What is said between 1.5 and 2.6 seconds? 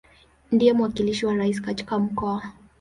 katika Mkoa.